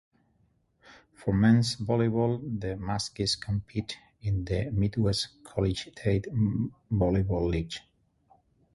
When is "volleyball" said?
1.75-2.39, 6.91-7.47